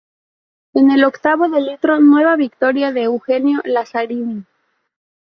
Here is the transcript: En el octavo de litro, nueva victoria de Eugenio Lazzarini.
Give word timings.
En 0.73 0.89
el 0.89 1.03
octavo 1.03 1.47
de 1.47 1.61
litro, 1.61 1.99
nueva 1.99 2.35
victoria 2.35 2.91
de 2.91 3.03
Eugenio 3.03 3.61
Lazzarini. 3.65 4.43